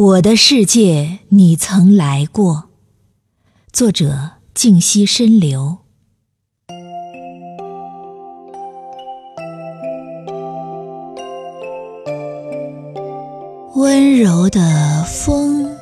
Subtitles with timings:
[0.00, 2.70] 我的世界，你曾来过。
[3.70, 5.76] 作者：静溪深流。
[13.74, 15.76] 温柔的风，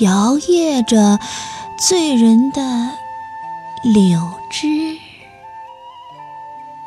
[0.00, 1.20] 摇曳着
[1.78, 2.60] 醉人的
[3.94, 4.20] 柳
[4.50, 4.66] 枝，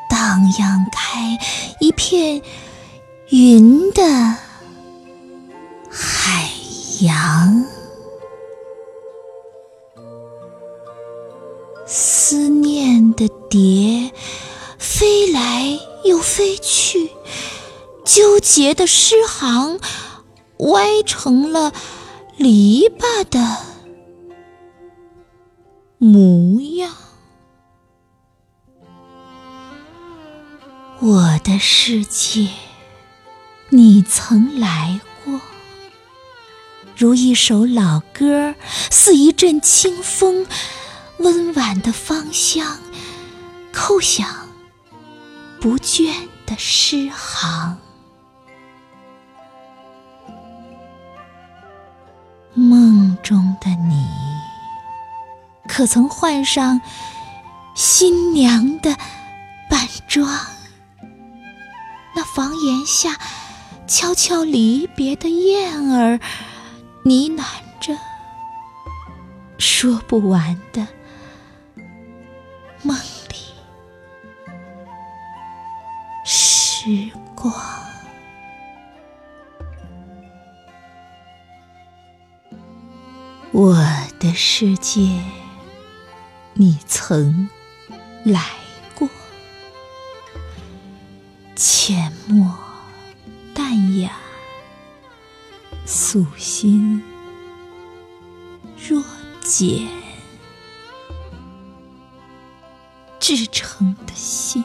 [0.09, 1.39] 荡漾开
[1.79, 2.41] 一片
[3.29, 4.42] 云的。
[7.03, 7.65] 羊，
[11.85, 14.11] 思念的蝶
[14.79, 17.11] 飞来又飞去，
[18.05, 19.79] 纠结的诗行
[20.59, 21.73] 歪成了
[22.37, 23.57] 篱笆的
[25.97, 26.93] 模样。
[31.01, 32.47] 我的世界，
[33.67, 35.12] 你曾来过。
[36.95, 38.53] 如一首老歌，
[38.91, 40.45] 似一阵清风，
[41.17, 42.77] 温婉的芳香，
[43.73, 44.27] 叩响
[45.59, 46.13] 不倦
[46.45, 47.77] 的诗行。
[52.53, 54.05] 梦中的你，
[55.67, 56.79] 可曾换上
[57.73, 58.95] 新娘的
[59.67, 60.29] 扮装？
[62.15, 63.17] 那房檐下
[63.87, 66.19] 悄悄离别的燕儿。
[67.05, 67.43] 呢喃
[67.81, 67.97] 着
[69.57, 70.87] 说不完的
[72.81, 73.35] 梦里
[76.25, 77.53] 时光，
[83.51, 83.75] 我
[84.19, 85.21] 的世界，
[86.53, 87.49] 你曾
[88.23, 88.41] 来
[88.95, 89.09] 过，
[91.55, 92.57] 浅墨
[95.85, 97.03] 素心
[98.77, 99.03] 若
[99.41, 99.87] 茧，
[103.19, 104.63] 至诚的心，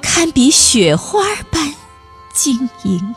[0.00, 1.74] 堪比雪花般
[2.34, 3.14] 晶莹。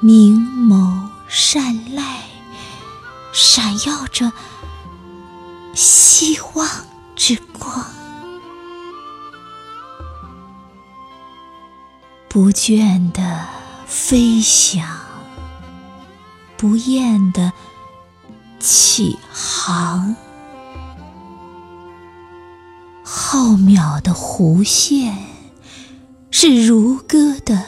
[0.00, 0.36] 明
[0.68, 2.24] 眸善睐，
[3.32, 4.32] 闪耀着
[5.74, 6.68] 希望
[7.16, 7.86] 之光。
[12.34, 13.46] 不倦的
[13.86, 14.84] 飞翔，
[16.56, 17.52] 不厌的
[18.58, 20.16] 起航，
[23.04, 25.16] 浩渺的弧线
[26.32, 27.66] 是如歌的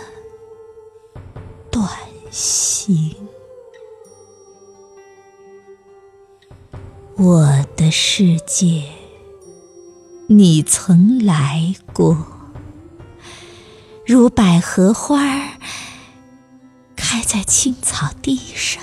[1.71, 1.89] 短
[2.33, 3.15] 行。
[7.15, 8.83] 我的世界，
[10.27, 12.36] 你曾来过。
[14.07, 15.19] 如百合花
[16.95, 18.81] 开在青草地上，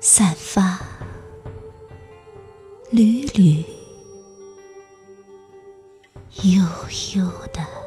[0.00, 0.78] 散发
[2.90, 3.64] 缕缕
[6.42, 6.62] 悠
[7.16, 7.81] 悠的。